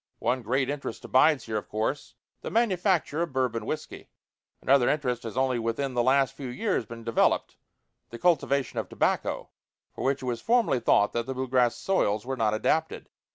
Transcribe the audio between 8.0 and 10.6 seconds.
the cultivation of tobacco, for which it was